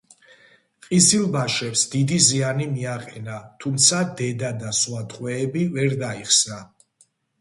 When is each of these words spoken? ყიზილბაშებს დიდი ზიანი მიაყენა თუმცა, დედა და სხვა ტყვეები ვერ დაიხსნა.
ყიზილბაშებს 0.85 1.83
დიდი 1.91 2.17
ზიანი 2.27 2.67
მიაყენა 2.71 3.37
თუმცა, 3.65 3.99
დედა 4.23 4.51
და 4.65 4.73
სხვა 4.81 5.03
ტყვეები 5.13 5.63
ვერ 5.77 5.95
დაიხსნა. 6.05 6.59